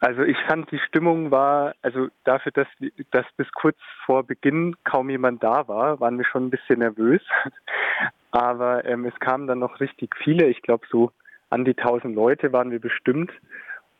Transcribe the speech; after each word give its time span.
Also 0.00 0.22
ich 0.22 0.36
fand 0.46 0.70
die 0.70 0.78
Stimmung 0.78 1.30
war, 1.30 1.74
also 1.82 2.08
dafür, 2.24 2.52
dass, 2.52 2.68
dass 3.12 3.24
bis 3.36 3.50
kurz 3.52 3.78
vor 4.04 4.24
Beginn 4.24 4.76
kaum 4.84 5.08
jemand 5.08 5.42
da 5.42 5.68
war, 5.68 6.00
waren 6.00 6.18
wir 6.18 6.24
schon 6.26 6.46
ein 6.46 6.50
bisschen 6.50 6.80
nervös. 6.80 7.22
Aber 8.30 8.84
ähm, 8.84 9.06
es 9.06 9.18
kamen 9.20 9.46
dann 9.46 9.60
noch 9.60 9.80
richtig 9.80 10.14
viele, 10.16 10.46
ich 10.46 10.60
glaube 10.60 10.86
so 10.90 11.12
an 11.48 11.64
die 11.64 11.74
tausend 11.74 12.14
Leute 12.14 12.52
waren 12.52 12.70
wir 12.70 12.80
bestimmt. 12.80 13.32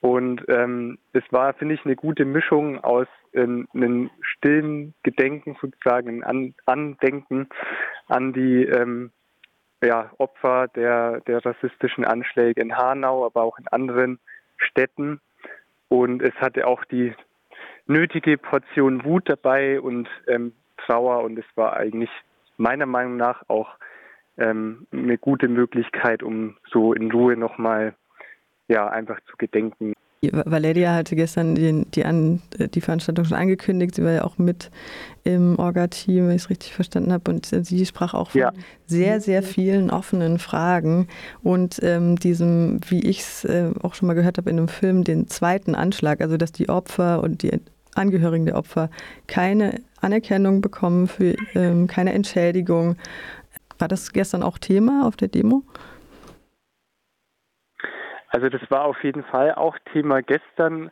Und 0.01 0.45
ähm, 0.49 0.99
es 1.13 1.25
war, 1.31 1.55
finde 1.55 1.75
ich, 1.75 1.85
eine 1.85 1.97
gute 1.97 2.25
Mischung 2.25 2.83
aus 2.85 3.07
ähm, 3.33 3.67
einem 3.75 4.11
stillen 4.21 4.95
Gedenken 5.03 5.57
sozusagen, 5.61 6.23
ein 6.23 6.25
an 6.25 6.55
Andenken 6.67 7.49
an 8.09 8.33
die 8.33 8.65
ähm, 8.65 9.11
ja, 9.83 10.11
Opfer 10.19 10.69
der, 10.69 11.21
der 11.23 11.45
rassistischen 11.45 12.05
Anschläge 12.05 12.61
in 12.61 12.77
Hanau, 12.77 13.25
aber 13.25 13.43
auch 13.43 13.59
in 13.59 13.69
anderen 13.69 14.19
Städten. 14.59 15.21
Und 15.89 16.23
es 16.23 16.35
hatte 16.37 16.67
auch 16.67 16.85
die 16.85 17.15
nötige 17.87 18.39
Portion 18.39 19.05
Wut 19.05 19.29
dabei 19.29 19.81
und 19.81 20.09
ähm, 20.27 20.53
Trauer. 20.79 21.23
Und 21.23 21.39
es 21.39 21.45
war 21.55 21.75
eigentlich 21.75 22.11
meiner 22.57 22.87
Meinung 22.87 23.17
nach 23.17 23.43
auch 23.49 23.77
ähm, 24.39 24.87
eine 24.93 25.19
gute 25.19 25.49
Möglichkeit, 25.49 26.23
um 26.23 26.57
so 26.71 26.93
in 26.93 27.11
Ruhe 27.11 27.37
nochmal 27.37 27.95
ja, 28.69 28.89
einfach 28.89 29.21
zu 29.31 29.37
gedenken. 29.37 29.93
Valeria 30.23 30.95
hatte 30.95 31.15
gestern 31.15 31.55
die, 31.55 31.85
die, 31.95 32.05
an, 32.05 32.41
die 32.59 32.81
Veranstaltung 32.81 33.25
schon 33.25 33.37
angekündigt. 33.37 33.95
Sie 33.95 34.03
war 34.03 34.13
ja 34.13 34.25
auch 34.25 34.39
mit 34.39 34.71
im 35.25 35.59
Orga-Team, 35.59 36.29
wenn 36.29 36.37
ich 36.37 36.43
es 36.43 36.51
richtig 36.51 36.75
verstanden 36.75 37.13
habe. 37.13 37.31
Und 37.31 37.47
sie 37.47 37.87
sprach 37.87 38.15
auch 38.15 38.31
von 38.31 38.41
ja. 38.41 38.53
sehr, 38.87 39.21
sehr 39.21 39.43
vielen 39.43 39.91
offenen 39.91 40.39
Fragen 40.39 41.09
und 41.43 41.81
ähm, 41.83 42.17
diesem, 42.17 42.81
wie 42.89 43.01
ich 43.01 43.21
es 43.21 43.45
äh, 43.45 43.71
auch 43.83 43.95
schon 43.95 44.07
mal 44.09 44.15
gehört 44.15 44.39
habe 44.39 44.51
in 44.51 44.59
einem 44.59 44.69
Film, 44.69 45.05
den 45.05 45.29
zweiten 45.29 45.75
Anschlag, 45.75 46.21
also 46.21 46.37
dass 46.37 46.53
die 46.53 46.69
Opfer 46.69 47.23
und 47.23 47.43
die 47.43 47.53
Angehörigen 47.95 48.47
der 48.47 48.57
Opfer 48.57 48.91
keine 49.27 49.81
Anerkennung 50.01 50.61
bekommen, 50.61 51.09
für 51.09 51.35
ähm, 51.55 51.87
keine 51.87 52.13
Entschädigung. 52.13 52.97
War 53.79 53.89
das 53.89 54.13
gestern 54.13 54.43
auch 54.43 54.59
Thema 54.59 55.07
auf 55.07 55.17
der 55.17 55.29
Demo? 55.29 55.63
Also 58.37 58.51
das 58.51 58.71
war 58.71 58.85
auf 58.85 59.03
jeden 59.03 59.25
Fall 59.25 59.55
auch 59.55 59.79
Thema 59.95 60.21
gestern. 60.21 60.91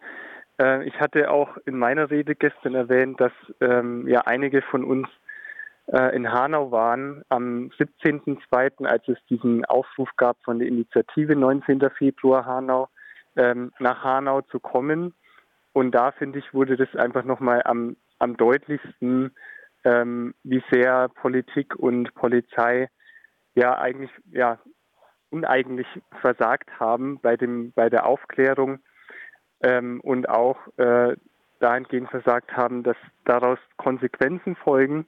Äh, 0.59 0.89
ich 0.89 0.99
hatte 0.99 1.31
auch 1.31 1.59
in 1.67 1.77
meiner 1.77 2.11
Rede 2.11 2.35
gestern 2.35 2.75
erwähnt, 2.75 3.21
dass 3.21 3.33
ähm, 3.61 4.09
ja 4.09 4.23
einige 4.23 4.63
von 4.63 4.83
uns 4.83 5.07
äh, 5.89 6.17
in 6.17 6.33
Hanau 6.33 6.71
waren 6.71 7.23
am 7.29 7.71
17.02., 7.79 8.87
als 8.87 9.07
es 9.09 9.19
diesen 9.29 9.67
Aufruf 9.67 10.09
gab 10.17 10.43
von 10.43 10.59
der 10.59 10.69
Initiative 10.69 11.37
19. 11.37 11.83
Februar 11.99 12.47
Hanau, 12.47 12.89
ähm, 13.37 13.73
nach 13.79 14.03
Hanau 14.03 14.41
zu 14.41 14.59
kommen. 14.59 15.13
Und 15.75 15.95
da 15.95 16.13
finde 16.13 16.39
ich, 16.39 16.55
wurde 16.55 16.79
das 16.79 16.97
einfach 16.97 17.25
nochmal 17.25 17.61
am, 17.67 17.99
am 18.21 18.39
deutlichsten, 18.39 19.35
ähm, 19.85 20.35
wie 20.45 20.65
sehr 20.73 21.11
Politik 21.11 21.77
und 21.77 22.15
Polizei 22.15 22.89
ja 23.55 23.77
eigentlich 23.77 24.11
ja 24.33 24.59
uneigentlich 25.35 25.89
versagt 26.21 26.71
haben 26.79 27.19
bei 27.21 27.37
dem 27.37 27.73
bei 27.73 27.91
der 27.91 28.07
Aufklärung 28.07 28.79
ähm, 29.63 30.01
und 30.01 30.29
auch 30.29 30.59
äh, 30.77 31.17
dahingehend 31.59 32.11
versagt 32.11 32.57
haben, 32.57 32.83
dass 32.83 32.97
daraus 33.25 33.59
Konsequenzen 33.77 34.55
folgen, 34.55 35.07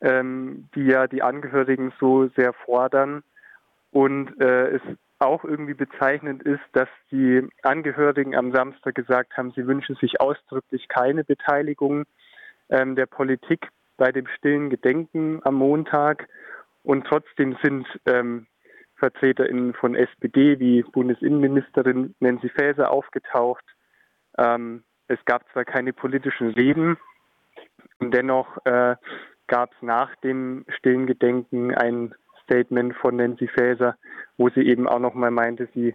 ähm, 0.00 0.68
die 0.74 0.84
ja 0.84 1.06
die 1.06 1.22
Angehörigen 1.22 1.92
so 2.00 2.28
sehr 2.36 2.52
fordern. 2.52 3.22
Und 3.90 4.40
äh, 4.40 4.76
es 4.76 4.82
auch 5.18 5.44
irgendwie 5.44 5.74
bezeichnend 5.74 6.42
ist, 6.42 6.62
dass 6.72 6.88
die 7.10 7.48
Angehörigen 7.62 8.36
am 8.36 8.52
Samstag 8.52 8.94
gesagt 8.94 9.36
haben, 9.36 9.52
sie 9.52 9.66
wünschen 9.66 9.96
sich 9.96 10.20
ausdrücklich 10.20 10.88
keine 10.88 11.24
Beteiligung 11.24 12.04
ähm, 12.68 12.94
der 12.96 13.06
Politik 13.06 13.68
bei 13.96 14.12
dem 14.12 14.26
stillen 14.28 14.70
Gedenken 14.70 15.40
am 15.44 15.54
Montag. 15.54 16.28
Und 16.84 17.06
trotzdem 17.06 17.56
sind 17.62 17.86
ähm, 18.06 18.46
VertreterInnen 18.98 19.74
von 19.74 19.94
SPD 19.94 20.58
wie 20.58 20.82
Bundesinnenministerin 20.82 22.14
Nancy 22.20 22.48
Faeser 22.48 22.90
aufgetaucht. 22.90 23.64
Ähm, 24.36 24.82
es 25.08 25.18
gab 25.24 25.50
zwar 25.52 25.64
keine 25.64 25.92
politischen 25.92 26.50
Reden, 26.50 26.96
dennoch 28.00 28.58
äh, 28.64 28.96
gab 29.46 29.72
es 29.72 29.82
nach 29.82 30.14
dem 30.16 30.64
stillen 30.68 31.06
Gedenken 31.06 31.74
ein 31.74 32.14
Statement 32.44 32.94
von 32.96 33.16
Nancy 33.16 33.48
Faeser, 33.48 33.96
wo 34.36 34.48
sie 34.50 34.62
eben 34.62 34.88
auch 34.88 35.00
nochmal 35.00 35.30
meinte, 35.30 35.68
sie 35.74 35.94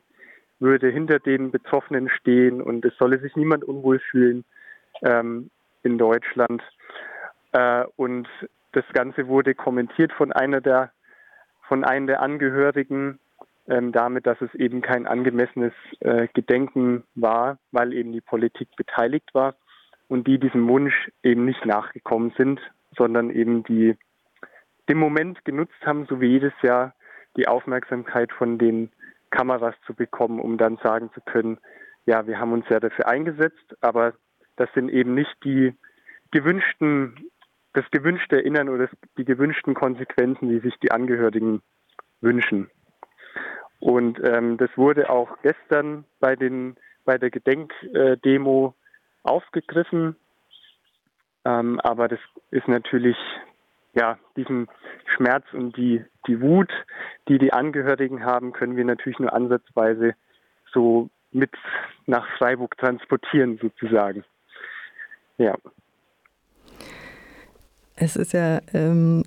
würde 0.59 0.89
hinter 0.89 1.19
den 1.19 1.51
Betroffenen 1.51 2.09
stehen 2.09 2.61
und 2.61 2.85
es 2.85 2.95
solle 2.97 3.19
sich 3.19 3.35
niemand 3.35 3.63
unwohl 3.63 3.99
fühlen 3.99 4.45
ähm, 5.01 5.49
in 5.83 5.97
Deutschland. 5.97 6.63
Äh, 7.51 7.83
und 7.95 8.27
das 8.71 8.85
Ganze 8.93 9.27
wurde 9.27 9.55
kommentiert 9.55 10.13
von 10.13 10.31
einer 10.31 10.61
der 10.61 10.91
von 11.67 11.83
einem 11.83 12.07
der 12.07 12.21
Angehörigen 12.21 13.19
ähm, 13.67 13.91
damit, 13.91 14.27
dass 14.27 14.41
es 14.41 14.53
eben 14.55 14.81
kein 14.81 15.07
angemessenes 15.07 15.73
äh, 15.99 16.27
Gedenken 16.33 17.03
war, 17.15 17.57
weil 17.71 17.93
eben 17.93 18.11
die 18.11 18.21
Politik 18.21 18.69
beteiligt 18.75 19.33
war 19.33 19.55
und 20.07 20.27
die 20.27 20.37
diesem 20.37 20.67
Wunsch 20.67 21.09
eben 21.23 21.45
nicht 21.45 21.65
nachgekommen 21.65 22.33
sind, 22.37 22.59
sondern 22.95 23.29
eben 23.29 23.63
die 23.63 23.95
den 24.89 24.97
Moment 24.97 25.45
genutzt 25.45 25.79
haben, 25.85 26.05
so 26.07 26.19
wie 26.19 26.27
jedes 26.27 26.53
Jahr, 26.61 26.93
die 27.37 27.47
Aufmerksamkeit 27.47 28.31
von 28.33 28.57
den 28.57 28.91
Kameras 29.31 29.75
zu 29.87 29.93
bekommen, 29.93 30.39
um 30.39 30.57
dann 30.57 30.77
sagen 30.83 31.09
zu 31.13 31.21
können, 31.21 31.57
ja, 32.05 32.27
wir 32.27 32.39
haben 32.39 32.51
uns 32.51 32.65
ja 32.69 32.79
dafür 32.79 33.07
eingesetzt, 33.07 33.77
aber 33.81 34.13
das 34.57 34.69
sind 34.73 34.89
eben 34.89 35.13
nicht 35.13 35.35
die 35.43 35.73
gewünschten 36.31 37.15
das 37.73 37.85
gewünschte 37.91 38.37
Erinnern 38.37 38.69
oder 38.69 38.89
die 39.17 39.25
gewünschten 39.25 39.73
Konsequenzen, 39.73 40.49
die 40.49 40.59
sich 40.59 40.75
die 40.79 40.91
Angehörigen 40.91 41.61
wünschen. 42.21 42.69
Und 43.79 44.19
ähm, 44.23 44.57
das 44.57 44.69
wurde 44.77 45.09
auch 45.09 45.37
gestern 45.41 46.05
bei 46.19 46.35
den 46.35 46.77
bei 47.05 47.17
der 47.17 47.31
Gedenkdemo 47.31 48.75
aufgegriffen. 49.23 50.15
Ähm, 51.43 51.81
aber 51.81 52.07
das 52.07 52.19
ist 52.51 52.67
natürlich 52.69 53.17
ja 53.93 54.17
diesen 54.37 54.69
Schmerz 55.15 55.45
und 55.51 55.75
die 55.75 56.05
die 56.27 56.39
Wut, 56.39 56.71
die 57.27 57.37
die 57.37 57.51
Angehörigen 57.51 58.23
haben, 58.23 58.53
können 58.53 58.77
wir 58.77 58.85
natürlich 58.85 59.19
nur 59.19 59.33
ansatzweise 59.33 60.15
so 60.71 61.09
mit 61.31 61.51
nach 62.05 62.25
Freiburg 62.37 62.77
transportieren 62.77 63.57
sozusagen. 63.61 64.23
Ja. 65.37 65.57
Es 67.95 68.15
ist 68.15 68.33
ja 68.33 68.61
ähm, 68.73 69.23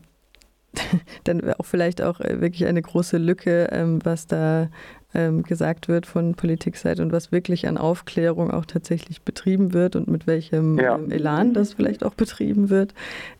dann 1.24 1.52
auch 1.54 1.64
vielleicht 1.64 2.02
auch 2.02 2.20
äh, 2.20 2.40
wirklich 2.40 2.66
eine 2.66 2.82
große 2.82 3.18
Lücke, 3.18 3.68
ähm, 3.72 4.00
was 4.04 4.26
da 4.26 4.68
ähm, 5.16 5.42
gesagt 5.42 5.88
wird 5.88 6.04
von 6.04 6.34
Politikseite 6.34 7.02
und 7.02 7.10
was 7.10 7.32
wirklich 7.32 7.66
an 7.66 7.78
Aufklärung 7.78 8.50
auch 8.50 8.66
tatsächlich 8.66 9.22
betrieben 9.22 9.72
wird 9.72 9.96
und 9.96 10.08
mit 10.08 10.26
welchem 10.26 10.78
ja. 10.78 10.96
ähm, 10.96 11.10
Elan 11.10 11.54
das 11.54 11.72
vielleicht 11.72 12.04
auch 12.04 12.14
betrieben 12.14 12.68
wird, 12.68 12.92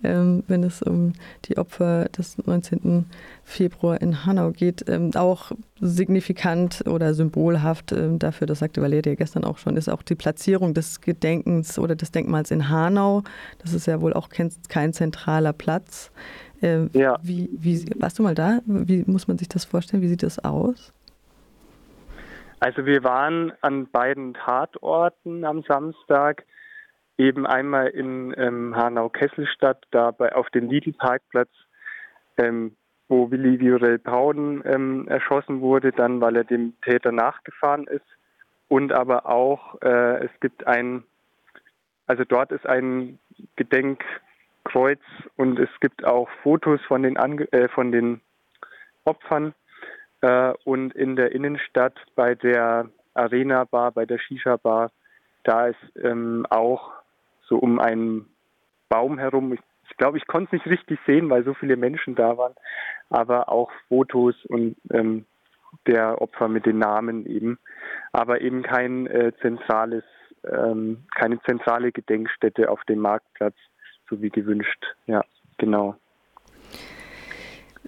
ähm, 0.03 0.43
wenn 0.49 0.65
es 0.65 0.83
um 0.83 1.13
die 1.45 1.59
Opfer 1.59 2.07
des 2.17 2.39
19. 2.45 3.05
Februar 3.45 4.01
in 4.01 4.25
Hanau 4.25 4.53
geht. 4.53 4.89
Ähm, 4.89 5.11
auch 5.15 5.53
signifikant 5.81 6.85
oder 6.87 7.13
symbolhaft 7.13 7.93
ähm, 7.93 8.19
dafür, 8.19 8.47
das 8.47 8.61
sagte 8.61 8.81
Valeria 8.81 9.15
gestern 9.15 9.45
auch 9.45 9.59
schon, 9.59 9.77
ist 9.77 9.91
auch 9.91 10.03
die 10.03 10.15
Platzierung 10.15 10.73
des 10.73 11.03
Gedenkens 11.03 11.79
oder 11.79 11.95
des 11.95 12.11
Denkmals 12.11 12.51
in 12.51 12.71
Hanau. 12.71 13.23
Das 13.59 13.75
ist 13.75 13.87
ja 13.87 14.01
wohl 14.01 14.15
auch 14.15 14.31
kein, 14.31 14.51
kein 14.69 14.95
zentraler 14.95 15.53
Platz. 15.53 16.11
Äh, 16.63 16.87
ja. 16.99 17.19
Wie, 17.23 17.51
wie, 17.53 17.85
warst 17.99 18.19
du 18.19 18.23
mal 18.23 18.35
da? 18.35 18.61
Wie 18.65 19.05
muss 19.07 19.29
man 19.29 19.37
sich 19.37 19.49
das 19.49 19.67
vorstellen? 19.67 20.03
Wie 20.03 20.09
sieht 20.09 20.23
das 20.23 20.39
aus? 20.39 20.95
Also 22.59 22.87
wir 22.87 23.05
waren 23.05 23.53
an 23.61 23.87
beiden 23.91 24.33
Tatorten 24.35 25.45
am 25.45 25.63
Samstag, 25.63 26.45
eben 27.19 27.47
einmal 27.47 27.89
in 27.89 28.35
ähm, 28.37 28.75
Hanau-Kesselstadt, 28.75 29.85
da 29.91 30.11
bei, 30.11 30.35
auf 30.35 30.49
dem 30.51 30.69
Lidl-Parkplatz, 30.69 31.51
ähm, 32.39 32.77
wo 33.09 33.31
Willi 33.31 33.61
Viorel 33.61 33.99
Pauden 33.99 34.63
ähm, 34.65 35.07
erschossen 35.09 35.61
wurde, 35.61 35.93
dann 35.93 36.21
weil 36.21 36.37
er 36.37 36.45
dem 36.45 36.75
Täter 36.83 37.13
nachgefahren 37.13 37.87
ist. 37.87 38.07
Und 38.69 38.93
aber 38.93 39.27
auch, 39.27 39.81
äh, 39.83 40.25
es 40.25 40.31
gibt 40.41 40.67
ein, 40.67 41.05
also 42.07 42.25
dort 42.25 42.53
ist 42.53 42.67
ein 42.67 43.19
Gedenkkreuz 43.57 45.01
und 45.37 45.59
es 45.59 45.71
gibt 45.81 46.05
auch 46.05 46.29
Fotos 46.43 46.81
von 46.89 47.03
den, 47.03 47.17
Ange 47.17 47.51
äh, 47.53 47.69
von 47.69 47.93
den 47.93 48.21
Opfern. 49.05 49.55
Äh, 50.27 50.55
und 50.65 50.93
in 50.95 51.15
der 51.15 51.33
Innenstadt 51.33 51.95
bei 52.17 52.35
der 52.35 52.89
Arena 53.15 53.65
Bar, 53.65 53.93
bei 53.93 54.07
der 54.07 54.19
Shisha 54.19 54.57
Bar, 54.57 54.91
da 55.45 55.69
ist 55.69 55.97
ähm, 56.03 56.45
auch 56.51 56.91
so 57.47 57.59
um 57.59 57.79
einen 57.79 58.27
Baum 58.89 59.19
herum, 59.19 59.53
ich, 59.53 59.61
ich 59.89 59.97
glaube, 59.97 60.19
ich 60.19 60.27
konnte 60.27 60.57
es 60.57 60.65
nicht 60.65 60.67
richtig 60.67 60.99
sehen, 61.07 61.31
weil 61.31 61.45
so 61.45 61.55
viele 61.55 61.77
Menschen 61.77 62.17
da 62.17 62.37
waren, 62.37 62.55
aber 63.09 63.49
auch 63.49 63.71
Fotos 63.89 64.35
und 64.47 64.77
ähm, 64.91 65.27
der 65.87 66.21
Opfer 66.21 66.49
mit 66.49 66.67
den 66.67 66.79
Namen 66.79 67.25
eben, 67.27 67.59
aber 68.13 68.41
eben 68.41 68.63
kein 68.63 69.07
äh, 69.07 69.33
zentrales 69.41 70.03
ähm, 70.45 71.05
keine 71.15 71.41
zentrale 71.43 71.93
Gedenkstätte 71.93 72.69
auf 72.71 72.83
dem 72.85 72.99
Marktplatz, 72.99 73.57
so 74.11 74.21
wie 74.21 74.31
gewünscht. 74.31 74.85
Ja, 75.07 75.23
genau. 75.59 75.97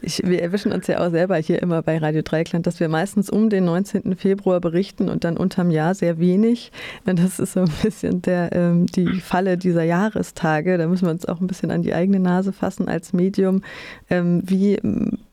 Ich, 0.02 0.22
wir 0.24 0.42
erwischen 0.42 0.72
uns 0.72 0.86
ja 0.86 1.04
auch 1.04 1.10
selber 1.10 1.36
hier 1.36 1.62
immer 1.62 1.82
bei 1.82 1.98
Radio 1.98 2.22
Dreikland, 2.22 2.66
dass 2.66 2.80
wir 2.80 2.88
meistens 2.88 3.30
um 3.30 3.50
den 3.50 3.64
19. 3.64 4.16
Februar 4.16 4.60
berichten 4.60 5.08
und 5.08 5.24
dann 5.24 5.36
unterm 5.36 5.70
Jahr 5.70 5.94
sehr 5.94 6.18
wenig. 6.18 6.72
Das 7.04 7.38
ist 7.38 7.52
so 7.52 7.60
ein 7.60 7.72
bisschen 7.82 8.22
der, 8.22 8.52
ähm, 8.52 8.86
die 8.86 9.20
Falle 9.20 9.58
dieser 9.58 9.84
Jahrestage. 9.84 10.78
Da 10.78 10.86
müssen 10.86 11.06
wir 11.06 11.10
uns 11.10 11.26
auch 11.26 11.40
ein 11.40 11.46
bisschen 11.46 11.70
an 11.70 11.82
die 11.82 11.94
eigene 11.94 12.20
Nase 12.20 12.52
fassen 12.52 12.88
als 12.88 13.12
Medium. 13.12 13.62
Ähm, 14.10 14.42
wie, 14.44 14.78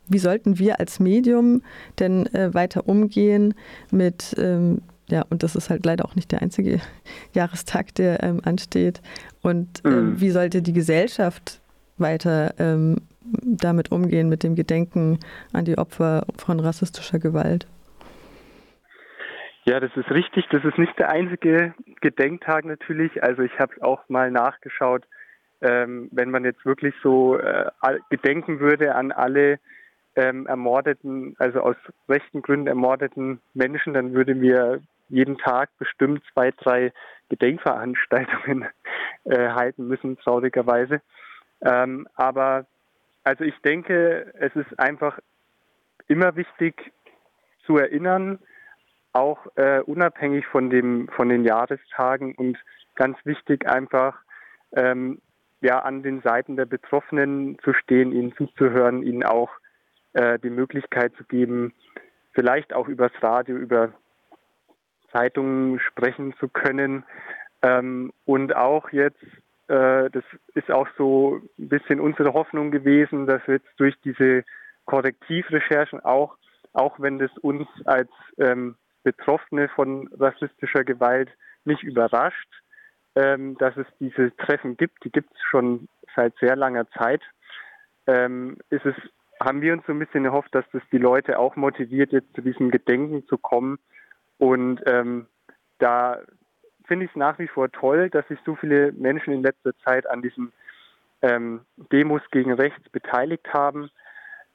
wie 0.07 0.19
sollten 0.19 0.59
wir 0.59 0.79
als 0.79 0.99
Medium 0.99 1.61
denn 1.99 2.25
äh, 2.33 2.53
weiter 2.53 2.87
umgehen 2.87 3.53
mit 3.91 4.35
ähm, 4.37 4.81
ja, 5.07 5.23
und 5.29 5.43
das 5.43 5.55
ist 5.55 5.69
halt 5.69 5.85
leider 5.85 6.05
auch 6.05 6.15
nicht 6.15 6.31
der 6.31 6.41
einzige 6.41 6.81
Jahrestag, 7.33 7.93
der 7.95 8.23
ähm, 8.23 8.41
ansteht. 8.43 9.01
Und 9.41 9.81
ähm, 9.85 10.11
mhm. 10.11 10.21
wie 10.21 10.31
sollte 10.31 10.61
die 10.61 10.73
Gesellschaft 10.73 11.61
weiter 11.97 12.53
ähm, 12.57 12.97
damit 13.41 13.91
umgehen, 13.91 14.29
mit 14.29 14.43
dem 14.43 14.55
Gedenken 14.55 15.19
an 15.53 15.65
die 15.65 15.77
Opfer 15.77 16.25
von 16.37 16.59
rassistischer 16.59 17.19
Gewalt? 17.19 17.67
Ja, 19.65 19.79
das 19.79 19.91
ist 19.95 20.11
richtig. 20.11 20.45
Das 20.51 20.63
ist 20.63 20.77
nicht 20.77 20.97
der 20.99 21.09
einzige 21.09 21.73
Gedenktag 22.01 22.65
natürlich. 22.65 23.23
Also 23.23 23.41
ich 23.41 23.57
habe 23.59 23.73
auch 23.81 24.07
mal 24.09 24.29
nachgeschaut, 24.29 25.05
ähm, 25.61 26.09
wenn 26.11 26.29
man 26.29 26.45
jetzt 26.45 26.65
wirklich 26.65 26.93
so 27.01 27.37
äh, 27.37 27.65
gedenken 28.09 28.59
würde 28.59 28.93
an 28.93 29.11
alle 29.11 29.59
ähm, 30.15 30.45
ermordeten, 30.45 31.35
also 31.39 31.61
aus 31.61 31.75
rechten 32.07 32.41
Gründen 32.41 32.67
ermordeten 32.67 33.41
Menschen, 33.53 33.93
dann 33.93 34.13
würden 34.13 34.41
wir 34.41 34.81
jeden 35.09 35.37
Tag 35.37 35.69
bestimmt 35.79 36.23
zwei, 36.33 36.51
drei 36.51 36.91
Gedenkveranstaltungen 37.29 38.65
äh, 39.23 39.49
halten 39.49 39.87
müssen, 39.87 40.17
traurigerweise. 40.19 41.01
Ähm, 41.61 42.07
aber 42.15 42.65
also 43.25 43.43
ich 43.43 43.59
denke, 43.61 44.33
es 44.39 44.55
ist 44.55 44.79
einfach 44.79 45.19
immer 46.07 46.35
wichtig 46.35 46.93
zu 47.65 47.77
erinnern, 47.77 48.39
auch 49.13 49.47
äh, 49.55 49.79
unabhängig 49.79 50.45
von 50.45 50.69
dem 50.69 51.07
von 51.09 51.29
den 51.29 51.43
Jahrestagen 51.43 52.35
und 52.35 52.57
ganz 52.95 53.17
wichtig 53.25 53.67
einfach 53.67 54.17
ähm, 54.73 55.21
ja 55.61 55.79
an 55.79 56.03
den 56.03 56.21
Seiten 56.21 56.55
der 56.55 56.65
Betroffenen 56.65 57.57
zu 57.63 57.73
stehen, 57.73 58.11
ihnen 58.11 58.35
zuzuhören, 58.35 59.01
ihnen 59.01 59.23
auch 59.23 59.49
äh, 60.13 60.37
die 60.39 60.49
Möglichkeit 60.49 61.13
zu 61.15 61.23
geben, 61.23 61.73
vielleicht 62.33 62.73
auch 62.73 62.87
übers 62.87 63.11
Radio, 63.21 63.55
über 63.55 63.91
Zeitungen 65.11 65.79
sprechen 65.79 66.35
zu 66.39 66.47
können. 66.47 67.03
Ähm, 67.63 68.13
und 68.25 68.55
auch 68.55 68.89
jetzt 68.89 69.25
das 69.67 70.23
ist 70.53 70.69
auch 70.69 70.87
so 70.95 71.41
ein 71.57 71.69
bisschen 71.69 71.99
unsere 71.99 72.33
Hoffnung 72.33 72.69
gewesen, 72.69 73.25
dass 73.25 73.41
jetzt 73.47 73.67
durch 73.77 73.95
diese 74.03 74.43
Korrektivrecherchen 74.85 76.01
auch, 76.01 76.37
auch 76.73 76.99
wenn 76.99 77.17
das 77.17 77.31
uns 77.39 77.67
als 77.85 78.09
ähm, 78.37 78.75
Betroffene 79.03 79.69
von 79.69 80.09
rassistischer 80.19 80.83
Gewalt 80.83 81.29
nicht 81.63 81.83
überrascht, 81.83 82.49
ähm, 83.15 83.57
dass 83.57 83.75
es 83.77 83.87
diese 83.99 84.35
Treffen 84.37 84.77
gibt, 84.77 85.03
die 85.03 85.11
gibt 85.11 85.31
es 85.33 85.41
schon 85.49 85.87
seit 86.15 86.35
sehr 86.39 86.55
langer 86.55 86.89
Zeit, 86.91 87.21
ähm, 88.07 88.57
ist 88.69 88.85
es, 88.85 88.95
haben 89.39 89.61
wir 89.61 89.73
uns 89.73 89.85
so 89.85 89.93
ein 89.93 89.99
bisschen 89.99 90.23
gehofft, 90.23 90.53
dass 90.53 90.65
das 90.71 90.81
die 90.91 90.97
Leute 90.97 91.39
auch 91.39 91.55
motiviert, 91.55 92.11
jetzt 92.11 92.33
zu 92.35 92.41
diesem 92.41 92.71
Gedenken 92.71 93.25
zu 93.27 93.37
kommen 93.37 93.79
und 94.37 94.81
ähm, 94.85 95.27
da 95.79 96.19
finde 96.87 97.05
ich 97.05 97.11
es 97.11 97.17
nach 97.17 97.39
wie 97.39 97.47
vor 97.47 97.71
toll, 97.71 98.09
dass 98.09 98.27
sich 98.27 98.39
so 98.45 98.55
viele 98.55 98.91
Menschen 98.93 99.33
in 99.33 99.43
letzter 99.43 99.77
Zeit 99.79 100.09
an 100.09 100.21
diesen 100.21 100.51
ähm, 101.21 101.61
Demos 101.91 102.21
gegen 102.31 102.53
rechts 102.53 102.89
beteiligt 102.89 103.47
haben. 103.53 103.89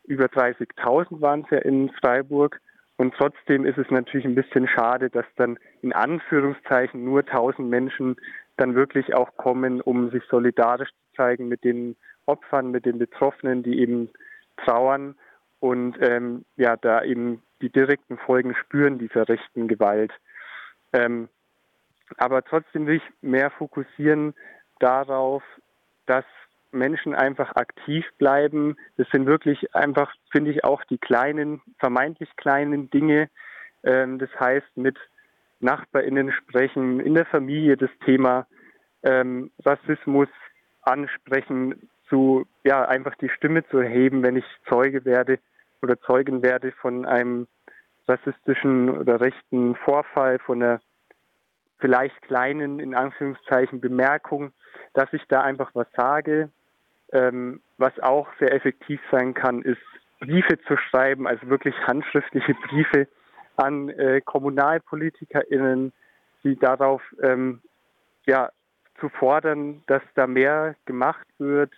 Über 0.05 0.27
30.000 0.27 1.21
waren 1.21 1.43
es 1.43 1.51
ja 1.51 1.59
in 1.59 1.91
Freiburg. 2.01 2.61
Und 2.97 3.15
trotzdem 3.15 3.65
ist 3.65 3.79
es 3.79 3.91
natürlich 3.91 4.27
ein 4.27 4.35
bisschen 4.35 4.69
schade, 4.69 5.09
dass 5.09 5.25
dann 5.37 5.59
in 5.81 5.93
Anführungszeichen 5.93 7.03
nur 7.03 7.21
1000 7.21 7.69
Menschen 7.69 8.17
dann 8.57 8.75
wirklich 8.75 9.15
auch 9.15 9.37
kommen, 9.37 9.81
um 9.81 10.11
sich 10.11 10.23
solidarisch 10.31 10.91
zu 10.91 11.17
zeigen 11.17 11.49
mit 11.49 11.65
den 11.65 11.97
Opfern, 12.27 12.71
mit 12.71 12.85
den 12.85 12.99
Betroffenen, 12.99 13.63
die 13.63 13.81
eben 13.81 14.11
trauern 14.59 15.15
und 15.61 15.97
ähm, 16.01 16.45
ja, 16.57 16.77
da 16.77 17.03
eben 17.03 17.43
die 17.63 17.71
direkten 17.71 18.19
Folgen 18.19 18.55
spüren 18.55 18.99
dieser 18.99 19.29
rechten 19.29 19.67
Gewalt. 19.67 20.13
Ähm, 20.93 21.29
aber 22.17 22.43
trotzdem 22.43 22.87
will 22.87 22.97
ich 22.97 23.23
mehr 23.23 23.51
fokussieren 23.51 24.35
darauf, 24.79 25.43
dass 26.07 26.25
Menschen 26.73 27.15
einfach 27.15 27.55
aktiv 27.57 28.05
bleiben. 28.19 28.77
Das 28.97 29.09
sind 29.11 29.27
wirklich 29.27 29.75
einfach, 29.75 30.13
finde 30.31 30.51
ich, 30.51 30.65
auch 30.65 30.85
die 30.85 30.99
kleinen, 30.99 31.61
vermeintlich 31.79 32.29
kleinen 32.37 32.91
Dinge. 32.91 33.29
Ähm, 33.83 34.19
das 34.19 34.31
heißt, 34.39 34.77
mit 34.77 34.97
NachbarInnen 35.61 36.33
sprechen, 36.33 37.01
in 37.01 37.15
der 37.15 37.27
Familie 37.27 37.77
das 37.77 37.91
Thema 38.05 38.47
ähm, 39.03 39.51
Rassismus 39.65 40.29
ansprechen, 40.83 41.89
zu, 42.09 42.47
ja, 42.65 42.85
einfach 42.87 43.15
die 43.17 43.29
Stimme 43.29 43.67
zu 43.69 43.79
erheben, 43.79 44.23
wenn 44.23 44.37
ich 44.37 44.45
Zeuge 44.69 45.05
werde 45.05 45.39
oder 45.81 45.99
Zeugen 46.01 46.43
werde 46.43 46.73
von 46.73 47.07
einem 47.07 47.47
rassistischen 48.09 48.91
oder 48.91 49.21
rechten 49.21 49.77
Vorfall, 49.77 50.39
von 50.41 50.63
einer 50.63 50.81
vielleicht 51.81 52.21
kleinen, 52.23 52.79
in 52.81 52.95
Anführungszeichen, 52.95 53.81
Bemerkung, 53.81 54.53
dass 54.95 55.13
ich 55.13 55.23
da 55.29 55.43
einfach 55.43 55.71
was 55.75 55.87
sage. 55.97 56.51
Ähm, 57.13 57.61
was 57.79 57.99
auch 58.01 58.29
sehr 58.39 58.55
effektiv 58.55 59.01
sein 59.11 59.35
kann, 59.35 59.63
ist 59.63 59.81
Briefe 60.21 60.61
zu 60.67 60.77
schreiben, 60.77 61.27
also 61.27 61.49
wirklich 61.49 61.75
handschriftliche 61.87 62.55
Briefe 62.55 63.09
an 63.57 63.89
äh, 63.89 64.21
KommunalpolitikerInnen, 64.21 65.93
die 66.45 66.57
darauf 66.57 67.03
ähm, 67.23 67.61
ja, 68.27 68.51
zu 69.01 69.09
fordern, 69.09 69.83
dass 69.87 70.03
da 70.15 70.27
mehr 70.27 70.77
gemacht 70.85 71.27
wird. 71.39 71.73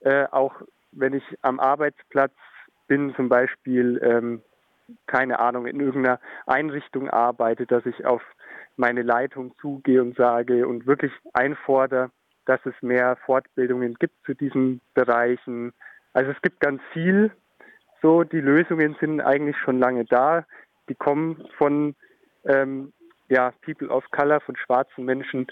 Äh, 0.00 0.26
auch 0.30 0.54
wenn 0.92 1.12
ich 1.12 1.24
am 1.42 1.60
Arbeitsplatz 1.60 2.32
bin, 2.86 3.14
zum 3.14 3.28
Beispiel, 3.28 4.00
ähm, 4.02 4.42
keine 5.06 5.38
Ahnung, 5.38 5.66
in 5.66 5.80
irgendeiner 5.80 6.20
Einrichtung 6.46 7.08
arbeite, 7.08 7.66
dass 7.66 7.86
ich 7.86 8.04
auf 8.04 8.22
meine 8.76 9.02
Leitung 9.02 9.54
zugehe 9.60 10.02
und 10.02 10.16
sage 10.16 10.66
und 10.66 10.86
wirklich 10.86 11.12
einfordere, 11.32 12.10
dass 12.46 12.60
es 12.66 12.74
mehr 12.80 13.16
Fortbildungen 13.24 13.94
gibt 13.94 14.14
zu 14.24 14.34
diesen 14.34 14.80
Bereichen. 14.94 15.72
Also 16.12 16.30
es 16.30 16.42
gibt 16.42 16.60
ganz 16.60 16.80
viel. 16.92 17.30
So, 18.00 18.24
die 18.24 18.40
Lösungen 18.40 18.96
sind 19.00 19.20
eigentlich 19.20 19.56
schon 19.58 19.78
lange 19.78 20.04
da. 20.04 20.44
Die 20.88 20.94
kommen 20.94 21.46
von 21.56 21.94
ähm, 22.44 22.92
ja, 23.28 23.52
People 23.64 23.88
of 23.88 24.04
Color, 24.10 24.40
von 24.40 24.56
schwarzen 24.56 25.04
Menschen, 25.04 25.46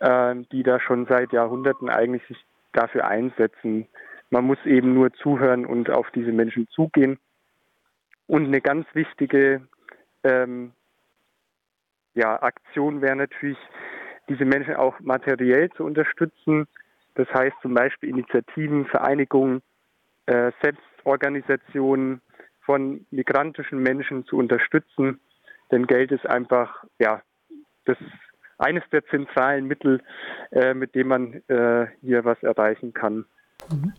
äh, 0.00 0.34
die 0.52 0.62
da 0.62 0.80
schon 0.80 1.06
seit 1.06 1.32
Jahrhunderten 1.32 1.90
eigentlich 1.90 2.26
sich 2.26 2.42
dafür 2.72 3.06
einsetzen. 3.06 3.86
Man 4.30 4.44
muss 4.44 4.58
eben 4.64 4.94
nur 4.94 5.12
zuhören 5.12 5.66
und 5.66 5.90
auf 5.90 6.10
diese 6.12 6.32
Menschen 6.32 6.66
zugehen. 6.68 7.18
Und 8.26 8.46
eine 8.46 8.60
ganz 8.60 8.86
wichtige 8.94 9.62
ähm, 10.24 10.72
ja, 12.16 12.42
Aktion 12.42 13.02
wäre 13.02 13.14
natürlich, 13.14 13.58
diese 14.28 14.44
Menschen 14.44 14.74
auch 14.74 14.98
materiell 14.98 15.70
zu 15.70 15.84
unterstützen. 15.84 16.66
Das 17.14 17.28
heißt 17.32 17.54
zum 17.62 17.74
Beispiel 17.74 18.08
Initiativen, 18.08 18.86
Vereinigungen, 18.86 19.62
äh, 20.26 20.50
Selbstorganisationen 20.60 22.20
von 22.62 23.06
migrantischen 23.12 23.78
Menschen 23.78 24.26
zu 24.26 24.36
unterstützen. 24.36 25.20
Denn 25.70 25.86
Geld 25.86 26.10
ist 26.10 26.26
einfach, 26.28 26.84
ja, 26.98 27.22
das 27.84 27.96
eines 28.58 28.82
der 28.90 29.04
zentralen 29.06 29.66
Mittel, 29.66 30.02
äh, 30.50 30.74
mit 30.74 30.94
dem 30.94 31.08
man 31.08 31.34
äh, 31.48 31.86
hier 32.00 32.24
was 32.24 32.42
erreichen 32.42 32.94
kann. 32.94 33.26
Mhm. 33.70 33.92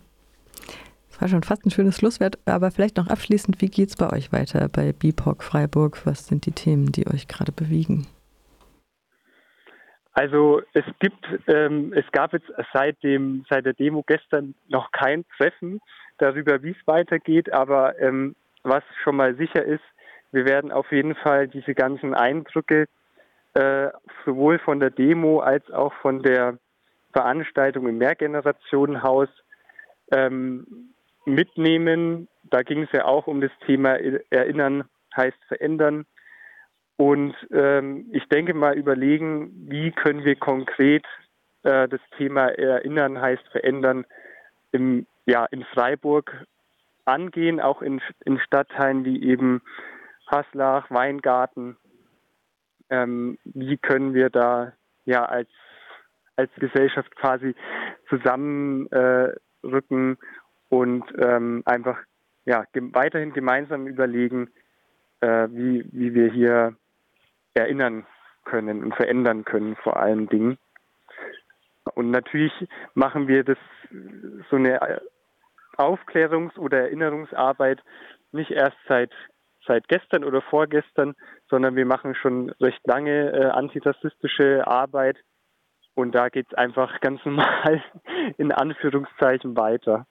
War 1.18 1.28
schon 1.28 1.42
fast 1.42 1.66
ein 1.66 1.70
schönes 1.70 1.96
Schlusswort, 1.96 2.38
aber 2.46 2.70
vielleicht 2.70 2.96
noch 2.96 3.08
abschließend, 3.08 3.60
wie 3.60 3.68
geht 3.68 3.88
es 3.88 3.96
bei 3.96 4.12
euch 4.12 4.32
weiter 4.32 4.68
bei 4.68 4.92
BIPOC 4.92 5.42
Freiburg? 5.42 6.06
Was 6.06 6.26
sind 6.26 6.46
die 6.46 6.52
Themen, 6.52 6.92
die 6.92 7.06
euch 7.08 7.26
gerade 7.26 7.50
bewegen? 7.50 8.06
Also 10.12 10.62
es 10.72 10.84
gibt, 10.98 11.24
ähm, 11.46 11.92
es 11.92 12.04
gab 12.12 12.32
jetzt 12.32 12.50
seit 12.72 13.02
dem, 13.02 13.44
seit 13.48 13.66
der 13.66 13.72
Demo 13.72 14.02
gestern 14.06 14.54
noch 14.68 14.90
kein 14.90 15.24
Treffen 15.36 15.80
darüber, 16.18 16.62
wie 16.62 16.70
es 16.70 16.86
weitergeht, 16.86 17.52
aber 17.52 17.98
ähm, 18.00 18.34
was 18.64 18.82
schon 19.02 19.16
mal 19.16 19.36
sicher 19.36 19.64
ist, 19.64 19.84
wir 20.32 20.44
werden 20.44 20.72
auf 20.72 20.90
jeden 20.92 21.14
Fall 21.14 21.48
diese 21.48 21.74
ganzen 21.74 22.14
Eindrücke 22.14 22.86
äh, 23.54 23.88
sowohl 24.24 24.58
von 24.58 24.80
der 24.80 24.90
Demo 24.90 25.40
als 25.40 25.70
auch 25.70 25.92
von 26.02 26.22
der 26.22 26.58
Veranstaltung 27.12 27.88
im 27.88 27.98
Mehrgenerationenhaus 27.98 29.28
ähm, 30.12 30.92
mitnehmen. 31.34 32.28
Da 32.44 32.62
ging 32.62 32.82
es 32.82 32.92
ja 32.92 33.04
auch 33.04 33.26
um 33.26 33.40
das 33.40 33.50
Thema 33.66 33.98
Erinnern 34.30 34.84
heißt 35.16 35.38
verändern. 35.48 36.06
Und 36.96 37.34
ähm, 37.52 38.06
ich 38.12 38.26
denke 38.28 38.54
mal 38.54 38.76
überlegen, 38.76 39.52
wie 39.68 39.92
können 39.92 40.24
wir 40.24 40.34
konkret 40.34 41.04
äh, 41.62 41.88
das 41.88 42.00
Thema 42.16 42.48
Erinnern 42.48 43.20
heißt 43.20 43.46
verändern 43.52 44.04
im, 44.72 45.06
ja, 45.26 45.46
in 45.46 45.64
Freiburg 45.64 46.44
angehen, 47.04 47.60
auch 47.60 47.82
in, 47.82 48.00
in 48.24 48.38
Stadtteilen 48.40 49.04
wie 49.04 49.22
eben 49.22 49.62
Haslach, 50.26 50.90
Weingarten. 50.90 51.76
Ähm, 52.90 53.38
wie 53.44 53.76
können 53.76 54.14
wir 54.14 54.30
da 54.30 54.72
ja 55.04 55.24
als, 55.24 55.48
als 56.36 56.50
Gesellschaft 56.56 57.14
quasi 57.16 57.54
zusammenrücken 58.08 60.12
äh, 60.12 60.16
und 60.68 61.04
ähm, 61.18 61.62
einfach 61.64 61.98
ja, 62.44 62.64
gem 62.72 62.94
weiterhin 62.94 63.32
gemeinsam 63.32 63.86
überlegen, 63.86 64.50
äh, 65.20 65.48
wie, 65.50 65.84
wie 65.92 66.14
wir 66.14 66.30
hier 66.32 66.76
erinnern 67.54 68.06
können 68.44 68.82
und 68.82 68.94
verändern 68.94 69.44
können 69.44 69.76
vor 69.76 69.96
allen 69.98 70.28
Dingen. 70.28 70.58
Und 71.94 72.10
natürlich 72.10 72.52
machen 72.94 73.28
wir 73.28 73.44
das 73.44 73.58
so 74.50 74.56
eine 74.56 75.00
Aufklärungs- 75.76 76.58
oder 76.58 76.80
Erinnerungsarbeit 76.80 77.82
nicht 78.32 78.50
erst 78.50 78.76
seit 78.88 79.12
seit 79.66 79.86
gestern 79.88 80.24
oder 80.24 80.42
vorgestern, 80.42 81.14
sondern 81.48 81.76
wir 81.76 81.86
machen 81.86 82.14
schon 82.14 82.50
recht 82.60 82.80
lange 82.86 83.32
äh, 83.32 83.44
antirassistische 83.50 84.66
Arbeit 84.66 85.18
und 85.94 86.14
da 86.14 86.28
geht 86.30 86.46
es 86.50 86.58
einfach 86.58 87.00
ganz 87.00 87.24
normal 87.24 87.82
in 88.38 88.50
Anführungszeichen 88.50 89.56
weiter. 89.56 90.06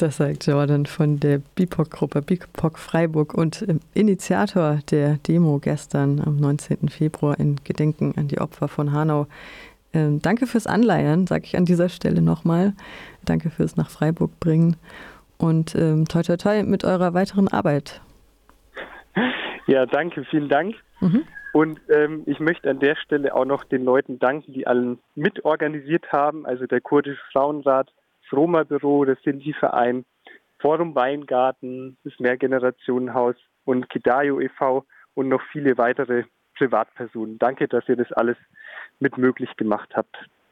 Das 0.00 0.16
sagt 0.16 0.46
Jordan 0.46 0.86
von 0.86 1.20
der 1.20 1.42
BIPOC-Gruppe 1.56 2.22
BIPOC 2.22 2.78
Freiburg 2.78 3.34
und 3.34 3.62
ähm, 3.68 3.80
Initiator 3.92 4.78
der 4.90 5.18
Demo 5.28 5.58
gestern 5.58 6.22
am 6.24 6.36
19. 6.36 6.88
Februar 6.88 7.38
in 7.38 7.56
Gedenken 7.64 8.14
an 8.16 8.26
die 8.26 8.40
Opfer 8.40 8.68
von 8.68 8.92
Hanau. 8.92 9.26
Ähm, 9.92 10.22
danke 10.22 10.46
fürs 10.46 10.66
Anleihen, 10.66 11.26
sage 11.26 11.44
ich 11.44 11.56
an 11.56 11.66
dieser 11.66 11.90
Stelle 11.90 12.22
nochmal. 12.22 12.72
Danke 13.26 13.50
fürs 13.50 13.76
nach 13.76 13.90
Freiburg 13.90 14.40
bringen 14.40 14.76
und 15.36 15.74
ähm, 15.74 16.06
toi 16.06 16.22
toi 16.22 16.38
toi 16.38 16.62
mit 16.62 16.84
eurer 16.84 17.12
weiteren 17.12 17.48
Arbeit. 17.48 18.00
Ja, 19.66 19.84
danke, 19.84 20.24
vielen 20.24 20.48
Dank. 20.48 20.76
Mhm. 21.00 21.24
Und 21.52 21.80
ähm, 21.88 22.22
ich 22.26 22.40
möchte 22.40 22.70
an 22.70 22.78
der 22.78 22.96
Stelle 22.96 23.34
auch 23.34 23.44
noch 23.44 23.64
den 23.64 23.84
Leuten 23.84 24.18
danken, 24.18 24.52
die 24.52 24.66
allen 24.66 24.98
mitorganisiert 25.14 26.10
haben, 26.12 26.46
also 26.46 26.66
der 26.66 26.80
Kurdische 26.80 27.20
Frauenrat, 27.32 27.92
Roma-Büro, 28.32 29.04
das 29.04 29.18
Sinti-Verein, 29.22 30.04
Forum 30.58 30.94
Weingarten, 30.94 31.96
das 32.04 32.12
Mehrgenerationenhaus 32.18 33.36
und 33.64 33.88
Kidayo 33.88 34.40
e.V. 34.40 34.84
und 35.14 35.28
noch 35.28 35.42
viele 35.52 35.78
weitere 35.78 36.24
Privatpersonen. 36.56 37.38
Danke, 37.38 37.68
dass 37.68 37.88
ihr 37.88 37.96
das 37.96 38.12
alles 38.12 38.36
mit 38.98 39.16
möglich 39.16 39.56
gemacht 39.56 39.90
habt. 39.94 40.16